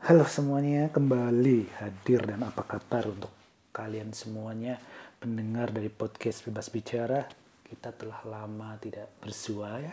[0.00, 3.28] Halo semuanya, kembali hadir dan apa kabar untuk
[3.68, 4.80] kalian semuanya
[5.20, 7.28] pendengar dari podcast Bebas Bicara.
[7.60, 9.92] Kita telah lama tidak bersua ya.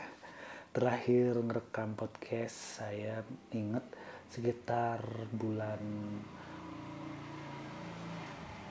[0.71, 3.19] Terakhir merekam podcast saya
[3.51, 3.83] ingat
[4.31, 5.03] sekitar
[5.35, 5.83] bulan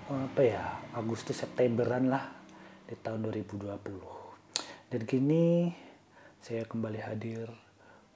[0.08, 0.64] apa ya
[0.96, 2.32] Agustus Septemberan lah
[2.88, 3.76] di tahun 2020.
[4.88, 5.68] Dan kini
[6.40, 7.52] saya kembali hadir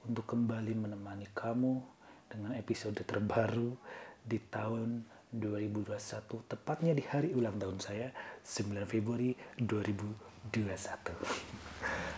[0.09, 1.90] untuk kembali menemani kamu
[2.31, 3.75] dengan episode terbaru
[4.23, 5.03] di tahun
[5.35, 8.07] 2021 tepatnya di hari ulang tahun saya
[8.43, 11.51] 9 Februari 2021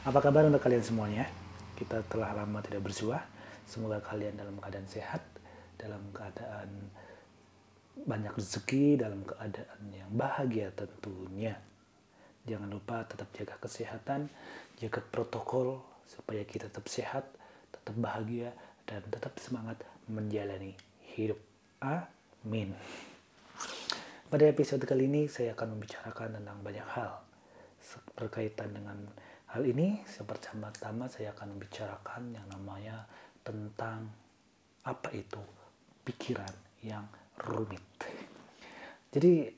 [0.04, 1.24] apa kabar untuk kalian semuanya?
[1.80, 3.24] Kita telah lama tidak bersua.
[3.64, 5.24] Semoga kalian dalam keadaan sehat
[5.80, 6.92] dalam keadaan
[8.04, 11.56] banyak rezeki dalam keadaan yang bahagia tentunya.
[12.44, 14.28] Jangan lupa tetap jaga kesehatan
[14.76, 17.24] jaga protokol supaya kita tetap sehat
[17.72, 18.52] tetap bahagia
[18.84, 19.80] dan tetap semangat
[20.10, 20.76] menjalani
[21.16, 21.40] hidup.
[21.84, 22.76] Amin.
[24.28, 27.22] Pada episode kali ini saya akan membicarakan tentang banyak hal
[28.18, 28.98] berkaitan dengan
[29.54, 30.02] hal ini.
[30.04, 33.06] Pertama-tama saya akan membicarakan yang namanya
[33.46, 34.10] tentang
[34.84, 35.40] apa itu
[36.04, 36.52] pikiran
[36.82, 37.06] yang
[37.46, 37.84] rumit.
[39.14, 39.54] Jadi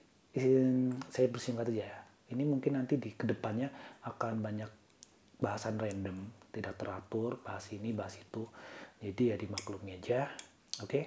[1.08, 2.00] saya bersingkat aja ya.
[2.36, 3.70] Ini mungkin nanti di ke depannya
[4.04, 4.70] akan banyak
[5.40, 8.44] bahasan random, tidak teratur, bahas ini, bahas itu
[9.04, 10.32] jadi ya dimaklumi aja.
[10.84, 10.90] Oke.
[10.90, 11.06] Okay?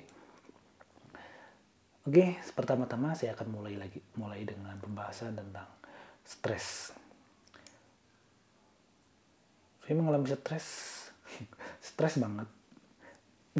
[2.08, 5.68] Oke, okay, pertama-tama saya akan mulai lagi mulai dengan pembahasan tentang
[6.24, 6.96] stres.
[9.84, 10.66] Saya mengalami stres,
[11.92, 12.48] stres banget.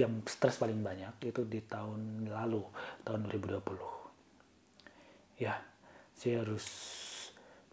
[0.00, 2.64] Yang stres paling banyak itu di tahun lalu,
[3.04, 3.60] tahun 2020.
[5.44, 5.60] Ya,
[6.16, 6.64] saya harus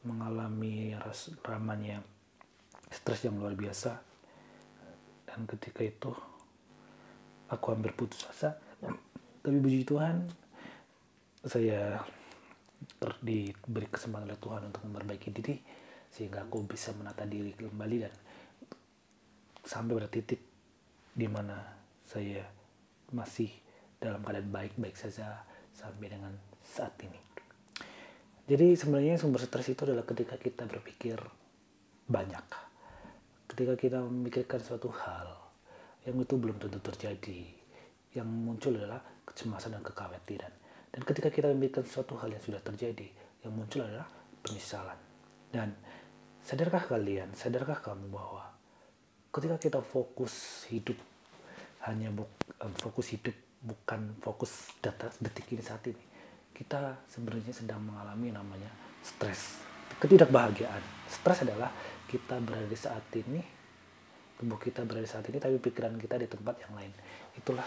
[0.03, 0.91] mengalami
[1.39, 2.03] ramanya
[2.91, 3.95] stres yang luar biasa.
[5.23, 6.11] Dan ketika itu
[7.55, 8.55] aku hampir putus asa
[9.45, 10.25] tapi puji Tuhan
[11.45, 12.01] saya
[13.21, 15.55] diberi kesempatan oleh Tuhan untuk memperbaiki diri
[16.09, 18.13] sehingga aku bisa menata diri kembali dan
[19.61, 20.41] sampai pada titik
[21.13, 21.61] di mana
[22.05, 22.41] saya
[23.13, 23.49] masih
[24.01, 26.33] dalam keadaan baik-baik saja sampai dengan
[26.65, 27.19] saat ini.
[28.45, 31.17] Jadi sebenarnya sumber stres itu adalah ketika kita berpikir
[32.05, 32.45] banyak.
[33.49, 35.44] Ketika kita memikirkan suatu hal
[36.05, 37.39] yang itu belum tentu terjadi.
[38.13, 40.53] Yang muncul adalah kecemasan dan kekhawatiran.
[40.93, 43.09] Dan ketika kita memikirkan suatu hal yang sudah terjadi,
[43.43, 44.07] yang muncul adalah
[44.45, 44.95] penyesalan.
[45.51, 45.73] Dan
[46.39, 48.45] sadarkah kalian, sadarkah kamu bahwa
[49.33, 50.95] ketika kita fokus hidup
[51.89, 52.31] hanya buk,
[52.79, 56.05] fokus hidup bukan fokus data detik ini saat ini,
[56.55, 58.71] kita sebenarnya sedang mengalami namanya
[59.03, 59.59] stres,
[59.99, 60.79] ketidakbahagiaan.
[61.09, 61.73] Stres adalah
[62.07, 63.54] kita berada di saat ini
[64.35, 66.91] tubuh kita berada saat ini tapi pikiran kita di tempat yang lain.
[67.39, 67.65] Itulah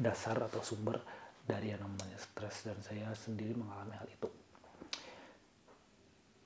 [0.00, 0.96] dasar atau sumber
[1.44, 4.28] dari yang namanya stres dan saya sendiri mengalami hal itu.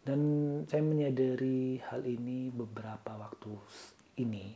[0.05, 0.21] Dan
[0.69, 3.55] saya menyadari hal ini beberapa waktu
[4.21, 4.53] ini.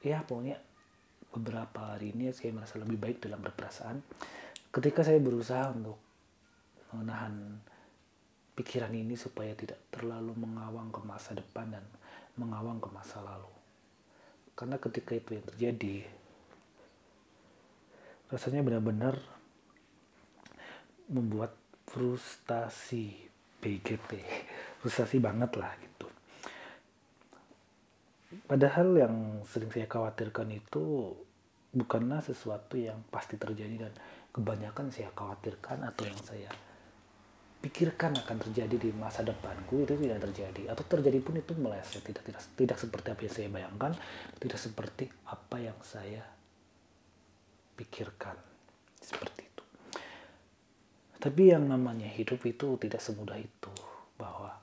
[0.00, 0.56] Ya pokoknya
[1.36, 4.00] beberapa hari ini saya merasa lebih baik dalam berperasaan.
[4.70, 5.98] Ketika saya berusaha untuk
[6.96, 7.58] menahan
[8.56, 11.84] pikiran ini supaya tidak terlalu mengawang ke masa depan dan
[12.38, 13.59] mengawang ke masa lalu
[14.60, 15.96] karena ketika itu yang terjadi,
[18.28, 19.16] rasanya benar-benar
[21.08, 21.56] membuat
[21.88, 23.24] frustasi
[23.64, 24.20] BGT.
[24.84, 26.06] Frustasi banget lah gitu.
[28.44, 29.14] Padahal yang
[29.48, 31.16] sering saya khawatirkan itu
[31.72, 33.92] bukanlah sesuatu yang pasti terjadi dan
[34.28, 36.52] kebanyakan saya khawatirkan atau yang saya
[37.60, 40.72] pikirkan akan terjadi di masa depanku itu tidak terjadi.
[40.72, 42.00] Atau terjadi pun itu meleset.
[42.00, 43.92] Tidak tidak tidak seperti apa yang saya bayangkan
[44.40, 46.22] tidak seperti apa yang saya
[47.76, 48.36] pikirkan.
[49.00, 49.64] Seperti itu.
[51.20, 53.72] Tapi yang namanya hidup itu tidak semudah itu
[54.16, 54.56] bahwa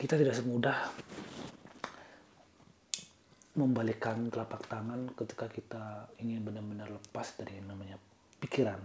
[0.00, 0.88] kita tidak semudah
[3.52, 8.00] membalikkan telapak tangan ketika kita ingin benar-benar lepas dari yang namanya
[8.40, 8.80] pikiran.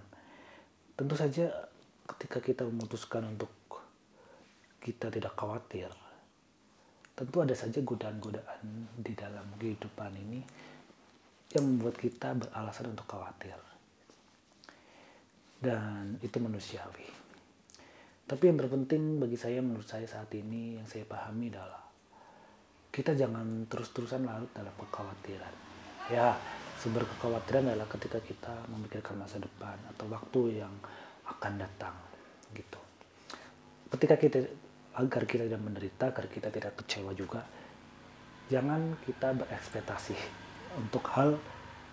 [1.00, 1.48] Tentu saja
[2.08, 3.52] ketika kita memutuskan untuk
[4.80, 5.92] kita tidak khawatir,
[7.12, 8.64] tentu ada saja godaan-godaan
[8.96, 10.40] di dalam kehidupan ini
[11.52, 13.58] yang membuat kita beralasan untuk khawatir.
[15.58, 17.08] Dan itu manusiawi.
[18.28, 21.80] Tapi yang terpenting bagi saya menurut saya saat ini yang saya pahami adalah
[22.92, 25.56] kita jangan terus-terusan larut dalam kekhawatiran.
[26.12, 26.36] Ya,
[26.78, 30.74] sumber kekhawatiran adalah ketika kita memikirkan masa depan atau waktu yang
[31.28, 31.96] akan datang
[32.56, 32.80] gitu
[33.92, 34.40] ketika kita
[34.98, 37.46] agar kita tidak menderita agar kita tidak kecewa juga
[38.48, 40.16] jangan kita berekspektasi
[40.80, 41.36] untuk hal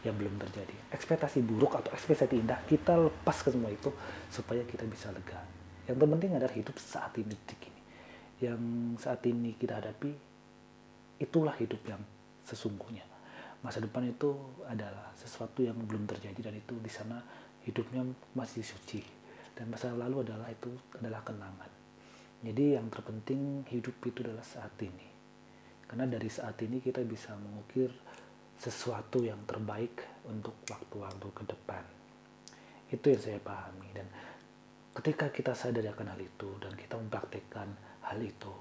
[0.04, 0.92] yang belum terjadi.
[0.92, 3.88] Ekspektasi buruk atau ekspektasi indah kita lepas ke semua itu
[4.28, 5.40] supaya kita bisa lega.
[5.88, 7.82] Yang terpenting adalah hidup saat ini detik ini.
[8.44, 8.60] Yang
[9.00, 10.12] saat ini kita hadapi
[11.18, 12.00] itulah hidup yang
[12.44, 13.02] sesungguhnya.
[13.64, 14.36] Masa depan itu
[14.68, 17.16] adalah sesuatu yang belum terjadi dan itu di sana
[17.64, 18.04] hidupnya
[18.36, 19.23] masih suci
[19.54, 21.70] dan masa lalu adalah itu adalah kenangan.
[22.44, 25.08] Jadi yang terpenting hidup itu adalah saat ini.
[25.88, 27.88] Karena dari saat ini kita bisa mengukir
[28.58, 31.84] sesuatu yang terbaik untuk waktu-waktu ke depan.
[32.90, 34.06] Itu yang saya pahami dan
[34.94, 37.68] ketika kita sadar akan hal itu dan kita mempraktekkan
[38.06, 38.52] hal itu,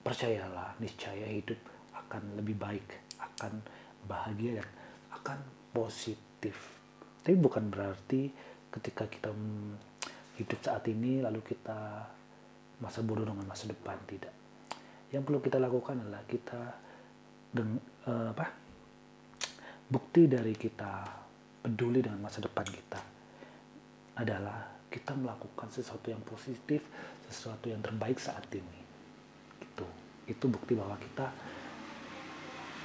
[0.00, 1.58] percayalah niscaya hidup
[1.92, 2.86] akan lebih baik,
[3.20, 3.60] akan
[4.08, 4.68] bahagia dan
[5.12, 5.38] akan
[5.74, 6.56] positif.
[7.20, 8.32] Tapi bukan berarti
[8.70, 9.30] ketika kita
[10.38, 12.06] hidup saat ini lalu kita
[12.80, 14.32] masa bodoh dengan masa depan tidak.
[15.10, 16.60] Yang perlu kita lakukan adalah kita
[17.52, 17.76] deng,
[18.06, 18.46] uh, apa?
[19.90, 21.02] Bukti dari kita
[21.60, 23.00] peduli dengan masa depan kita
[24.16, 26.82] adalah kita melakukan sesuatu yang positif,
[27.26, 28.80] sesuatu yang terbaik saat ini.
[29.62, 29.86] Itu,
[30.30, 31.26] itu bukti bahwa kita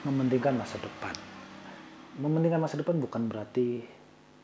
[0.06, 1.14] mementingkan masa depan.
[2.22, 3.86] Mementingkan masa depan bukan berarti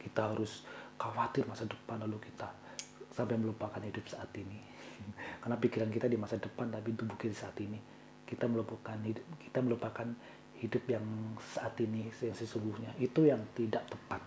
[0.01, 0.65] kita harus
[1.01, 2.45] khawatir masa depan lalu kita
[3.09, 4.61] sampai melupakan hidup saat ini.
[5.41, 7.81] Karena pikiran kita di masa depan tapi tubuh kita saat ini.
[8.29, 10.07] Kita melupakan hidup, kita melupakan
[10.61, 11.03] hidup yang
[11.41, 14.21] saat ini yang sesungguhnya itu yang tidak tepat.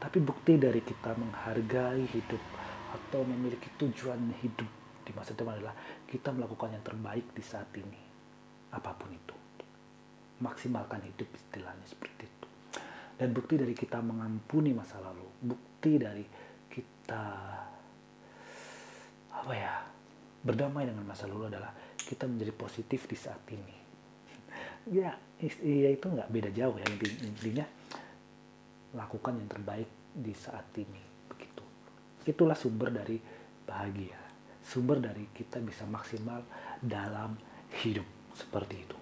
[0.00, 2.42] Tapi bukti dari kita menghargai hidup
[2.96, 4.70] atau memiliki tujuan hidup
[5.04, 5.76] di masa depan adalah
[6.08, 8.00] kita melakukan yang terbaik di saat ini.
[8.72, 9.36] Apa pun itu
[10.36, 12.46] maksimalkan hidup istilahnya seperti itu
[13.16, 16.26] dan bukti dari kita mengampuni masa lalu bukti dari
[16.66, 17.22] kita.
[19.30, 19.86] Apa ya?
[20.42, 23.76] Berdamai dengan masa lalu adalah kita menjadi positif di saat ini.
[24.90, 26.86] Ya ya itu nggak beda jauh ya.
[27.22, 27.66] Intinya
[28.98, 31.02] lakukan yang terbaik di saat ini.
[31.30, 31.62] Begitu.
[32.26, 33.18] Itulah sumber dari
[33.66, 34.18] bahagia.
[34.66, 36.42] Sumber dari kita bisa maksimal
[36.82, 37.38] dalam
[37.82, 38.06] hidup.
[38.34, 38.98] Seperti itu.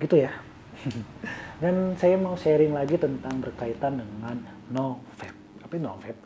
[0.00, 0.57] Gitu ya
[1.62, 4.36] dan saya mau sharing lagi tentang berkaitan dengan
[4.70, 6.22] no vape tapi no vape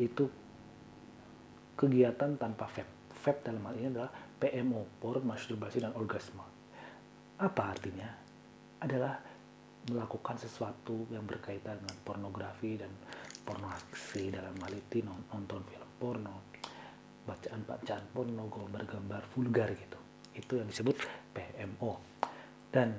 [0.00, 0.24] itu
[1.76, 3.12] kegiatan tanpa vape.
[3.12, 4.10] Vape dalam hal ini adalah
[4.40, 6.40] PMO por masturbasi dan orgasme.
[7.36, 8.08] Apa artinya?
[8.80, 9.20] Adalah
[9.92, 12.90] melakukan sesuatu yang berkaitan dengan pornografi dan
[13.44, 16.36] pornografi dalam hal itu nonton film porno
[17.26, 19.98] bacaan-bacaan porno gambar-gambar vulgar gitu.
[20.32, 20.96] Itu yang disebut
[21.36, 21.92] PMO
[22.72, 22.92] dan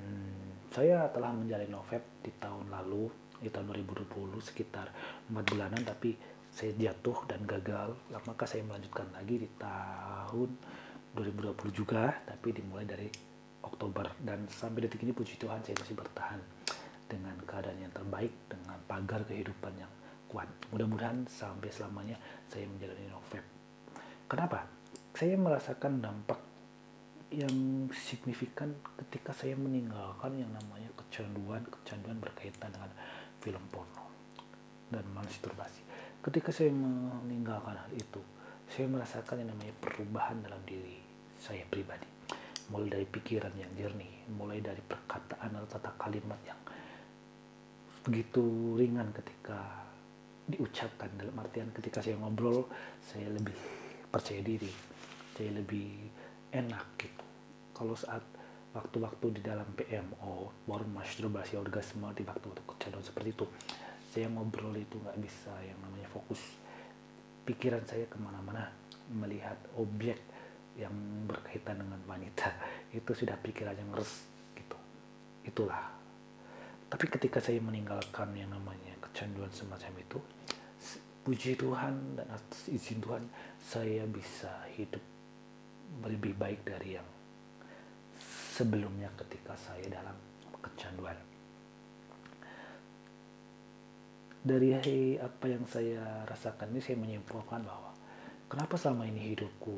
[0.68, 3.08] saya telah menjalani Novep di tahun lalu,
[3.40, 4.92] di tahun 2020 sekitar
[5.30, 6.12] 4 bulanan, tapi
[6.48, 7.96] saya jatuh dan gagal.
[8.12, 10.50] Maka saya melanjutkan lagi di tahun
[11.16, 13.08] 2020 juga, tapi dimulai dari
[13.64, 14.12] Oktober.
[14.20, 16.40] Dan sampai detik ini puji Tuhan saya masih bertahan
[17.08, 19.92] dengan keadaan yang terbaik, dengan pagar kehidupan yang
[20.28, 20.48] kuat.
[20.68, 22.20] Mudah-mudahan sampai selamanya
[22.52, 23.44] saya menjalani Novep.
[24.28, 24.68] Kenapa?
[25.16, 26.38] Saya merasakan dampak
[27.28, 32.88] yang signifikan ketika saya meninggalkan yang namanya kecanduan kecanduan berkaitan dengan
[33.44, 34.08] film porno
[34.88, 35.84] dan masturbasi.
[36.24, 38.20] Ketika saya meninggalkan hal itu,
[38.72, 40.96] saya merasakan yang namanya perubahan dalam diri
[41.36, 42.08] saya pribadi.
[42.68, 46.60] Mulai dari pikiran yang jernih, mulai dari perkataan atau tata kalimat yang
[48.08, 48.40] begitu
[48.80, 49.84] ringan ketika
[50.48, 52.64] diucapkan dalam artian ketika saya ngobrol
[53.04, 53.52] saya lebih
[54.08, 54.72] percaya diri
[55.36, 56.08] saya lebih
[56.52, 57.24] enak gitu.
[57.74, 58.24] Kalau saat
[58.74, 63.46] waktu-waktu di dalam PMO baru masturbasi orgasme di waktu-waktu kecanduan seperti itu
[64.08, 66.40] saya ngobrol itu nggak bisa yang namanya fokus
[67.48, 68.68] pikiran saya ke mana-mana
[69.08, 70.20] melihat objek
[70.76, 70.92] yang
[71.24, 72.52] berkaitan dengan wanita.
[72.98, 74.76] Itu sudah pikiran yang res gitu.
[75.42, 75.90] Itulah.
[76.88, 80.18] Tapi ketika saya meninggalkan yang namanya kecanduan semacam itu
[81.20, 83.28] puji Tuhan dan atas izin Tuhan
[83.60, 85.17] saya bisa hidup
[86.04, 87.08] lebih baik dari yang
[88.58, 90.16] sebelumnya ketika saya dalam
[90.58, 91.14] kecanduan.
[94.38, 97.92] Dari apa yang saya rasakan ini saya menyimpulkan bahwa
[98.48, 99.76] kenapa selama ini hidupku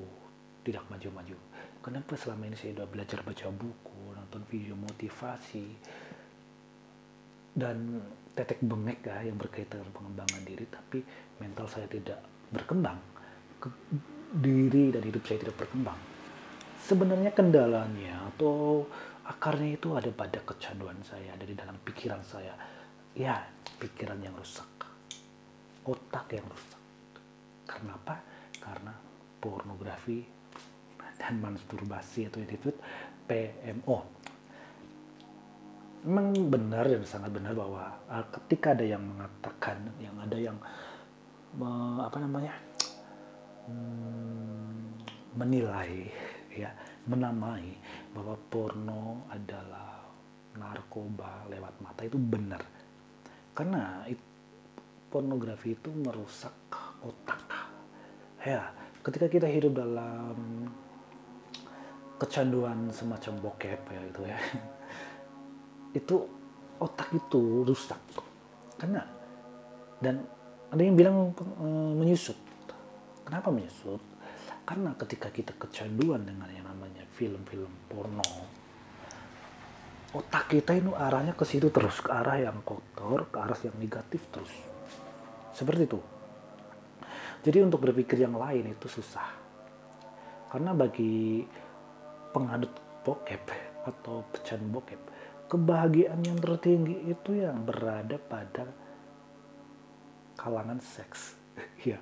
[0.63, 1.37] tidak maju-maju.
[1.81, 5.65] Kenapa selama ini saya sudah belajar baca buku, nonton video motivasi,
[7.57, 8.05] dan
[8.37, 11.01] tetek bengek ya yang berkaitan dengan pengembangan diri, tapi
[11.41, 12.21] mental saya tidak
[12.53, 13.01] berkembang.
[14.31, 16.11] Diri dan hidup saya tidak berkembang
[16.91, 18.83] sebenarnya kendalanya atau
[19.29, 22.51] akarnya itu ada pada kecanduan saya, ada di dalam pikiran saya.
[23.15, 23.39] Ya,
[23.79, 24.67] pikiran yang rusak.
[25.87, 26.83] Otak yang rusak.
[27.69, 28.17] Karena apa?
[28.59, 28.93] Karena
[29.39, 30.27] pornografi
[31.21, 32.77] dan masturbasi atau yang disebut
[33.31, 34.19] PMO.
[36.01, 40.57] memang benar dan sangat benar bahwa uh, ketika ada yang mengatakan yang ada yang
[42.01, 42.57] apa namanya
[43.71, 46.11] hmm, menilai
[46.51, 46.71] ya
[47.07, 47.79] menamai
[48.11, 50.03] bahwa porno adalah
[50.59, 52.63] narkoba lewat mata itu benar.
[53.55, 54.19] Karena it,
[55.11, 56.55] pornografi itu merusak
[57.03, 57.41] otak.
[58.43, 60.69] Ya ketika kita hidup dalam
[62.21, 64.39] kecanduan semacam bokep ya itu ya
[65.99, 66.17] itu
[66.83, 68.01] otak itu rusak.
[68.77, 69.05] Karena
[70.01, 70.25] dan
[70.73, 71.67] ada yang bilang e,
[72.01, 72.39] menyusut
[73.31, 74.03] kenapa menyusut?
[74.67, 78.27] Karena ketika kita kecanduan dengan yang namanya film-film porno
[80.11, 84.27] otak kita itu arahnya ke situ terus ke arah yang kotor ke arah yang negatif
[84.35, 84.51] terus.
[85.55, 86.01] Seperti itu.
[87.47, 89.31] Jadi untuk berpikir yang lain itu susah.
[90.51, 91.47] Karena bagi
[92.35, 92.75] pengadut
[93.07, 93.45] bokep
[93.87, 95.01] atau pecahan bokep
[95.47, 98.67] kebahagiaan yang tertinggi itu yang berada pada
[100.35, 101.39] kalangan seks.
[101.87, 101.97] Ya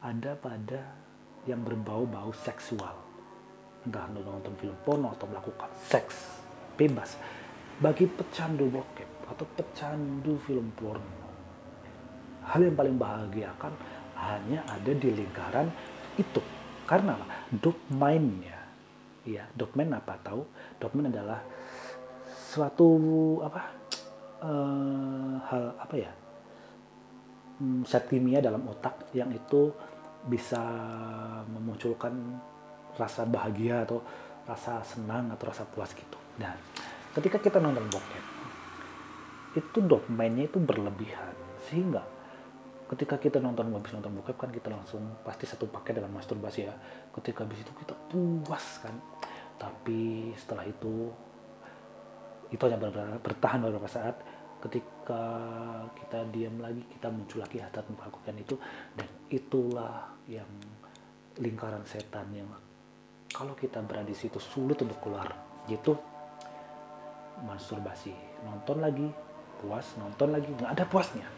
[0.00, 0.80] ada pada
[1.48, 2.96] yang berbau-bau seksual.
[3.84, 6.44] Entah nonton film porno atau melakukan seks
[6.76, 7.16] bebas.
[7.80, 11.20] Bagi pecandu bokep atau pecandu film porno
[12.50, 13.72] hal yang paling bahagiakan
[14.18, 15.68] hanya ada di lingkaran
[16.18, 16.42] itu.
[16.84, 17.14] Karena
[17.54, 18.58] dopamine-nya.
[19.22, 20.42] Ya dopamine apa tahu?
[20.82, 21.40] Dopamine adalah
[22.26, 22.88] suatu
[23.46, 23.62] apa?
[24.40, 26.08] Uh, hal apa ya
[27.84, 29.72] zat kimia dalam otak yang itu
[30.24, 30.60] bisa
[31.48, 32.12] memunculkan
[32.96, 34.00] rasa bahagia atau
[34.48, 36.18] rasa senang atau rasa puas gitu.
[36.40, 36.56] Nah,
[37.16, 38.24] ketika kita nonton bokep,
[39.60, 41.34] itu dopamine itu berlebihan
[41.68, 42.02] sehingga
[42.90, 46.74] ketika kita nonton habis nonton bokep kan kita langsung pasti satu paket dengan masturbasi ya.
[47.14, 48.96] Ketika habis itu kita puas kan.
[49.60, 51.12] Tapi setelah itu
[52.50, 52.80] itu hanya
[53.22, 54.18] bertahan beberapa saat
[54.60, 55.22] ketika
[55.96, 58.54] kita diam lagi kita muncul lagi hasrat melakukan itu
[58.94, 60.48] dan itulah yang
[61.40, 62.48] lingkaran setan yang
[63.30, 65.30] kalau kita berada di situ sulit untuk keluar
[65.70, 65.96] gitu
[67.40, 68.12] masturbasi.
[68.44, 69.08] Nonton lagi
[69.60, 71.28] puas nonton lagi nggak ada puasnya.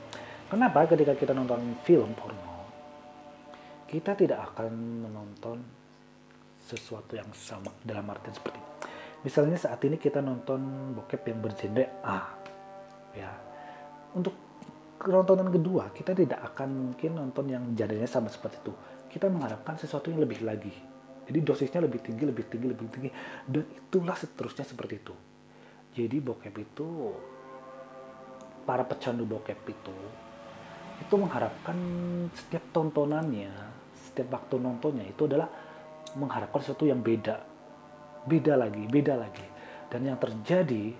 [0.51, 0.85] Kenapa?
[0.85, 2.53] Ketika kita nonton film porno
[3.93, 5.61] kita tidak akan menonton
[6.57, 8.61] sesuatu yang sama dalam artian seperti
[9.23, 12.42] Misalnya saat ini kita nonton bokep yang bergenre A,
[13.17, 13.31] ya.
[14.13, 14.35] Untuk
[15.03, 18.73] nontonan kedua kita tidak akan mungkin nonton yang genrenya sama seperti itu.
[19.13, 20.73] Kita mengharapkan sesuatu yang lebih lagi.
[21.23, 23.11] Jadi dosisnya lebih tinggi, lebih tinggi, lebih tinggi,
[23.47, 25.15] dan itulah seterusnya seperti itu.
[25.93, 26.89] Jadi bokep itu
[28.65, 29.97] para pecandu bokep itu
[31.03, 31.75] itu mengharapkan
[32.31, 33.51] setiap tontonannya,
[33.91, 35.51] setiap waktu nontonnya itu adalah
[36.15, 37.43] mengharapkan sesuatu yang beda
[38.27, 39.47] beda lagi, beda lagi.
[39.91, 40.95] Dan yang terjadi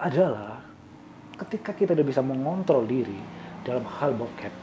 [0.00, 0.60] adalah
[1.46, 3.16] ketika kita tidak bisa mengontrol diri
[3.64, 4.54] dalam hal bokep,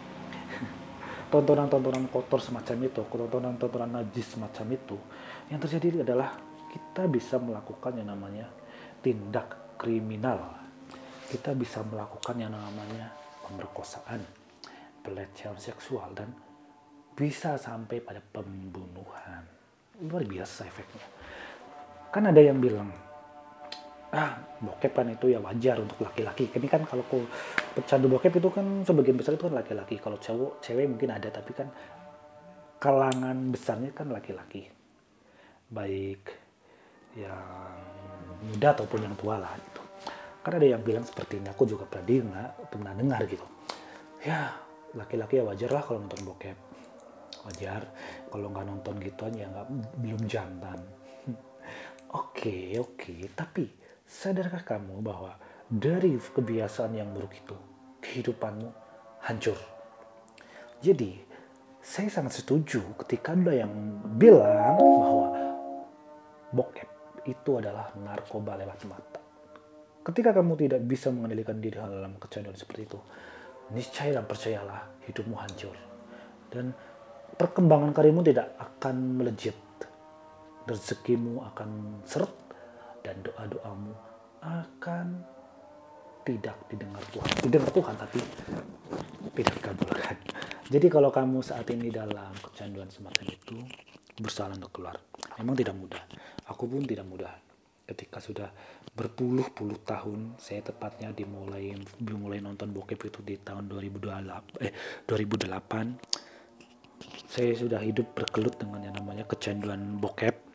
[1.34, 4.98] tontonan-tontonan kotor semacam itu, tontonan-tontonan najis semacam itu,
[5.50, 6.38] yang terjadi adalah
[6.70, 8.48] kita bisa melakukan yang namanya
[9.02, 10.58] tindak kriminal.
[11.28, 13.12] Kita bisa melakukan yang namanya
[13.44, 14.24] pemerkosaan,
[15.04, 16.32] pelecehan seksual, dan
[17.12, 19.44] bisa sampai pada pembunuhan.
[20.08, 21.08] Luar biasa efeknya
[22.12, 22.90] kan ada yang bilang
[24.16, 26.48] ah bokep kan itu ya wajar untuk laki-laki.
[26.48, 27.20] Ini kan kalau aku
[27.76, 30.00] pecandu bokep itu kan sebagian besar itu kan laki-laki.
[30.00, 31.68] Kalau cowok cewek mungkin ada tapi kan
[32.80, 34.64] kalangan besarnya kan laki-laki.
[35.68, 36.24] Baik
[37.20, 37.76] yang
[38.48, 39.82] muda ataupun yang tua lah gitu.
[40.40, 43.44] Kan ada yang bilang seperti ini aku juga pernah dengar pernah dengar gitu.
[44.24, 44.56] Ya
[44.96, 46.58] laki-laki ya wajar lah kalau nonton bokep.
[47.44, 47.84] Wajar.
[48.32, 49.68] Kalau nggak nonton gitu aja nggak
[50.00, 50.80] belum jantan.
[52.08, 53.68] Oke, oke, tapi
[54.08, 55.36] sadarkah kamu bahwa
[55.68, 57.58] dari kebiasaan yang buruk itu,
[58.00, 58.72] kehidupanmu
[59.28, 59.60] hancur?
[60.80, 61.20] Jadi,
[61.84, 63.72] saya sangat setuju ketika ada yang
[64.16, 65.28] bilang bahwa
[66.56, 66.90] bokep
[67.28, 69.20] itu adalah narkoba lewat mata.
[70.08, 73.00] Ketika kamu tidak bisa mengendalikan diri dalam kecanduan seperti itu,
[73.76, 75.76] niscaya dan percayalah hidupmu hancur.
[76.48, 76.72] Dan
[77.36, 79.60] perkembangan karirmu tidak akan melejit
[80.64, 82.47] rezekimu akan seret
[83.08, 83.96] dan doa-doamu
[84.44, 85.24] akan
[86.28, 87.32] tidak didengar Tuhan.
[87.40, 88.20] Didengar Tuhan tapi
[89.32, 90.16] tidak dikabulkan.
[90.68, 93.64] Jadi kalau kamu saat ini dalam kecanduan semacam itu
[94.20, 95.00] berusaha untuk keluar.
[95.40, 96.04] Memang tidak mudah.
[96.52, 97.32] Aku pun tidak mudah.
[97.88, 98.52] Ketika sudah
[98.92, 104.76] berpuluh-puluh tahun, saya tepatnya dimulai dimulai nonton bokep itu di tahun 2028 eh
[105.08, 110.47] 2008 saya sudah hidup berkelut dengan yang namanya kecanduan bokep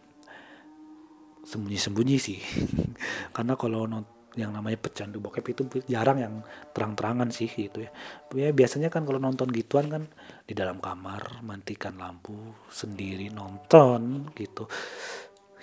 [1.52, 2.40] sembunyi-sembunyi sih.
[3.36, 3.84] Karena kalau
[4.32, 6.34] yang namanya pecandu bokep itu jarang yang
[6.72, 7.92] terang-terangan sih gitu ya.
[8.32, 10.08] ya biasanya kan kalau nonton gituan kan
[10.48, 12.32] di dalam kamar matikan lampu
[12.72, 14.64] sendiri nonton gitu.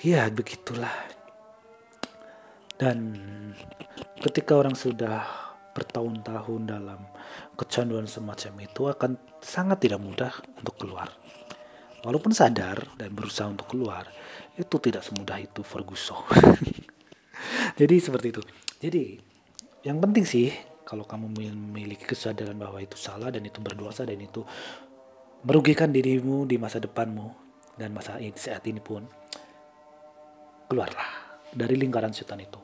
[0.05, 0.93] Ya begitulah.
[2.79, 3.17] Dan
[4.21, 5.25] ketika orang sudah
[5.75, 7.01] bertahun-tahun dalam
[7.59, 9.11] kecanduan semacam itu akan
[9.43, 11.11] sangat tidak mudah untuk keluar
[12.03, 14.07] walaupun sadar dan berusaha untuk keluar
[14.59, 16.19] itu tidak semudah itu Ferguson.
[17.79, 18.41] Jadi seperti itu.
[18.79, 19.03] Jadi
[19.87, 20.51] yang penting sih
[20.83, 24.43] kalau kamu memiliki kesadaran bahwa itu salah dan itu berdosa dan itu
[25.47, 27.31] merugikan dirimu di masa depanmu
[27.79, 29.07] dan masa ini, saat ini pun
[30.67, 32.59] keluarlah dari lingkaran setan itu.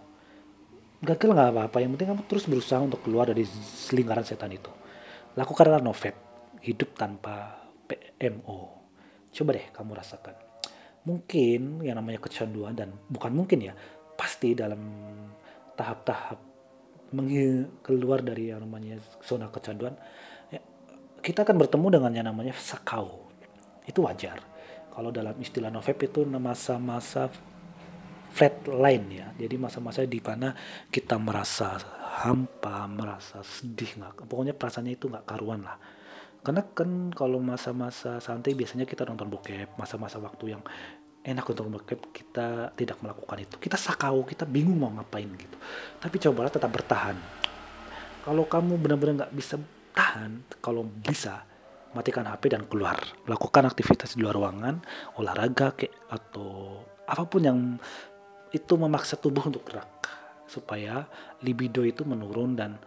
[1.00, 3.48] Gagal nggak apa-apa yang penting kamu terus berusaha untuk keluar dari
[3.96, 4.72] lingkaran setan itu.
[5.39, 6.15] Lakukanlah novet
[6.60, 8.75] hidup tanpa PMO
[9.36, 10.36] coba deh kamu rasakan.
[11.06, 13.74] Mungkin yang namanya kecanduan dan bukan mungkin ya
[14.15, 14.80] pasti dalam
[15.75, 16.39] tahap-tahap
[17.84, 19.94] keluar dari yang namanya zona kecanduan
[20.50, 20.60] ya,
[21.22, 23.27] kita akan bertemu dengan yang namanya sakau.
[23.86, 24.42] Itu wajar.
[24.89, 27.27] Kalau dalam istilah novep itu masa-masa
[28.32, 29.27] flat line ya.
[29.36, 30.56] Jadi masa-masa di mana
[30.89, 31.77] kita merasa
[32.15, 35.75] hampa merasa sedih nggak pokoknya perasaannya itu nggak karuan lah
[36.46, 40.62] karena kan kalau masa-masa santai biasanya kita nonton bokep masa-masa waktu yang
[41.25, 43.58] enak untuk bokep kita tidak melakukan itu.
[43.58, 45.58] Kita sakau kita bingung mau ngapain gitu.
[45.98, 47.18] Tapi cobalah tetap bertahan.
[48.22, 49.58] Kalau kamu benar-benar nggak bisa
[49.98, 51.42] tahan kalau bisa
[51.98, 53.02] matikan HP dan keluar.
[53.25, 54.86] Lakukan aktivitas di luar ruangan
[55.18, 57.60] olahraga kayak atau apa pun yang
[58.54, 59.90] itu memaksa tubuh untuk gerak.
[60.46, 61.10] Supaya
[61.42, 62.78] libido itu menurun dan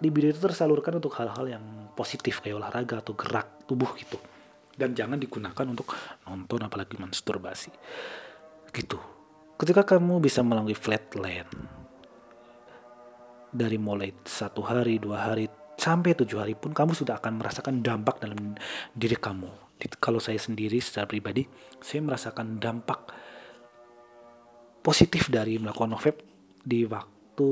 [0.00, 4.16] libido itu tersalurkan untuk hal-hal yang positif kayak olahraga atau gerak tubuh gitu.
[4.74, 5.94] Dan jangan digunakan untuk
[6.26, 7.70] nonton apalagi masturbasi.
[8.74, 8.98] Gitu.
[9.54, 11.46] Ketika kamu bisa melalui flatland
[13.54, 15.46] dari mulai satu hari dua hari
[15.78, 18.58] sampai tujuh hari pun kamu sudah akan merasakan dampak dalam
[18.98, 19.46] diri kamu.
[20.02, 21.46] Kalau saya sendiri secara pribadi
[21.78, 23.14] saya merasakan dampak
[24.82, 26.16] positif dari melakukan novep
[26.66, 27.50] di waktu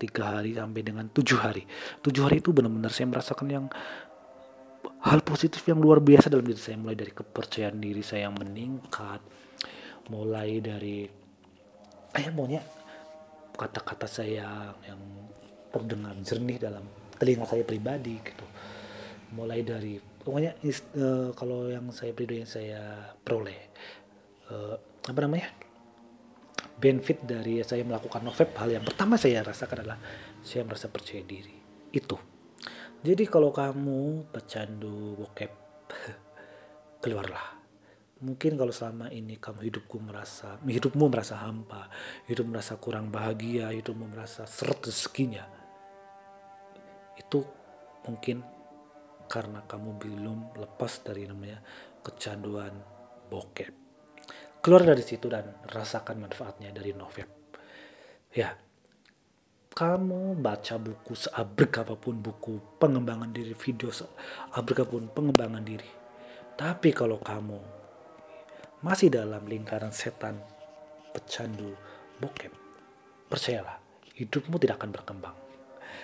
[0.00, 1.68] tiga hari sampai dengan tujuh hari.
[2.00, 3.66] Tujuh hari itu benar-benar saya merasakan yang
[5.04, 6.80] hal positif yang luar biasa dalam diri saya.
[6.80, 9.20] Mulai dari kepercayaan diri saya yang meningkat,
[10.08, 11.04] mulai dari
[12.10, 12.64] eh maunya
[13.54, 15.00] kata-kata saya yang
[15.68, 16.84] terdengar jernih dalam
[17.20, 18.46] telinga saya pribadi gitu.
[19.36, 20.56] Mulai dari pokoknya
[20.96, 23.60] uh, kalau yang saya pribadi yang saya peroleh
[24.48, 24.74] uh,
[25.06, 25.48] apa namanya
[26.80, 30.00] benefit dari saya melakukan novep hal yang pertama saya rasakan adalah
[30.40, 31.54] saya merasa percaya diri.
[31.92, 32.16] Itu.
[33.00, 35.52] Jadi kalau kamu pecandu bokep
[37.04, 37.60] keluarlah.
[38.20, 41.88] Mungkin kalau selama ini kamu hidupku merasa hidupmu merasa hampa
[42.28, 45.60] hidup merasa kurang bahagia hidupmu merasa seret rezekinya
[47.20, 47.40] itu
[48.04, 48.44] mungkin
[49.30, 51.62] karena kamu belum lepas dari namanya
[52.04, 52.76] kecanduan
[53.28, 53.79] bokep
[54.60, 57.24] keluar dari situ dan rasakan manfaatnya dari novel.
[58.30, 58.54] Ya,
[59.72, 65.90] kamu baca buku seabrek apa pun buku pengembangan diri, video seabrek apa pun pengembangan diri.
[66.54, 67.58] Tapi kalau kamu
[68.84, 70.36] masih dalam lingkaran setan,
[71.16, 71.72] pecandu,
[72.20, 72.52] bokep,
[73.32, 73.80] percayalah,
[74.12, 75.36] hidupmu tidak akan berkembang.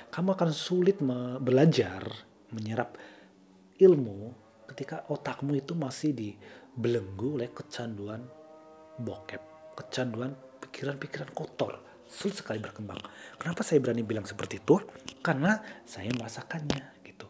[0.09, 0.97] Kamu akan sulit
[1.45, 2.09] belajar
[2.57, 2.97] menyerap
[3.77, 4.33] ilmu
[4.73, 8.25] ketika otakmu itu masih dibelenggu oleh kecanduan
[9.01, 9.43] bokep,
[9.77, 12.99] kecanduan, pikiran-pikiran kotor, sulit sekali berkembang.
[13.37, 14.81] Kenapa saya berani bilang seperti itu?
[15.21, 17.27] Karena saya merasakannya gitu.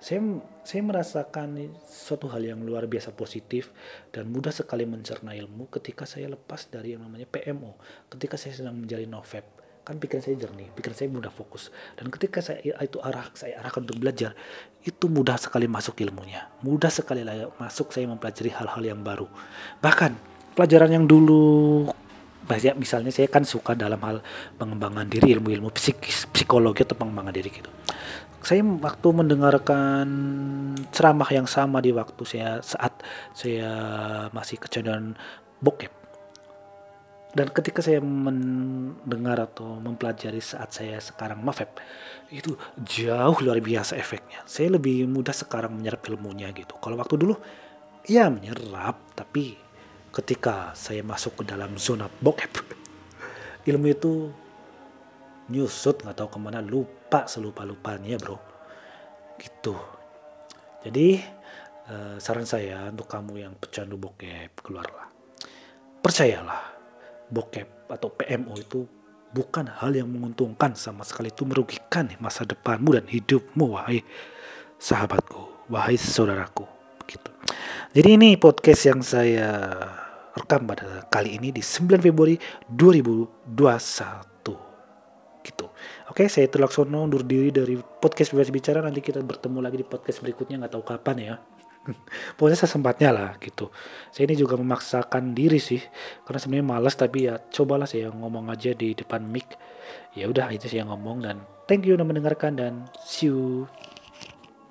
[0.00, 0.20] Saya
[0.64, 3.70] saya merasakan suatu hal yang luar biasa positif
[4.10, 7.76] dan mudah sekali mencerna ilmu ketika saya lepas dari yang namanya PMO,
[8.08, 11.72] ketika saya sedang menjalin novep kan pikiran saya jernih, pikiran saya mudah fokus.
[11.96, 14.36] Dan ketika saya itu arah saya arahkan untuk belajar,
[14.84, 17.24] itu mudah sekali masuk ilmunya, mudah sekali
[17.56, 19.26] masuk saya mempelajari hal-hal yang baru.
[19.80, 21.88] Bahkan pelajaran yang dulu
[22.44, 24.20] banyak misalnya saya kan suka dalam hal
[24.60, 27.72] pengembangan diri ilmu-ilmu psikis psikologi atau pengembangan diri gitu.
[28.44, 30.08] Saya waktu mendengarkan
[30.92, 32.92] ceramah yang sama di waktu saya saat
[33.32, 33.72] saya
[34.36, 35.16] masih kecanduan
[35.64, 35.96] bokep.
[37.32, 41.72] Dan ketika saya mendengar atau mempelajari saat saya sekarang mafep
[42.28, 42.52] itu
[42.84, 44.44] jauh luar biasa efeknya.
[44.44, 46.76] Saya lebih mudah sekarang menyerap ilmunya gitu.
[46.76, 47.38] Kalau waktu dulu
[48.04, 49.69] ya menyerap tapi
[50.10, 52.50] ketika saya masuk ke dalam zona bokep.
[53.66, 54.12] Ilmu itu
[55.50, 58.38] nyusut nggak tahu ke mana lupa selupa lupanya bro.
[59.38, 59.74] Gitu.
[60.82, 61.22] Jadi
[61.86, 65.06] eh, saran saya untuk kamu yang pecandu bokep keluarlah.
[66.02, 66.62] Percayalah
[67.30, 68.80] bokep atau PMO itu
[69.30, 71.30] bukan hal yang menguntungkan sama sekali.
[71.30, 74.02] Itu merugikan masa depanmu dan hidupmu wahai
[74.82, 76.66] sahabatku wahai saudaraku.
[77.04, 77.30] Begitu
[77.90, 79.50] jadi ini podcast yang saya
[80.34, 82.38] rekam pada kali ini di 9 Februari
[82.70, 83.50] 2021
[85.42, 85.66] gitu.
[86.12, 88.84] Oke saya Telaksono undur diri dari podcast bebas bicara.
[88.84, 91.34] Nanti kita bertemu lagi di podcast berikutnya nggak tahu kapan ya.
[92.36, 93.72] Pokoknya sesempatnya lah gitu.
[94.12, 95.80] Saya ini juga memaksakan diri sih
[96.28, 99.56] karena sebenarnya malas tapi ya cobalah saya ngomong aja di depan mic.
[100.12, 103.64] Ya udah itu yang ngomong dan thank you udah mendengarkan dan see you